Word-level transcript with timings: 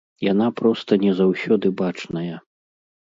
Яна 0.31 0.45
проста 0.59 0.97
не 1.03 1.11
заўсёды 1.19 1.71
бачная. 1.83 2.33